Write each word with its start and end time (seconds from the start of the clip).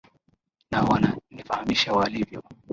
na 0.71 0.81
wananifahamisha 0.83 1.93
walivyo 1.93 2.41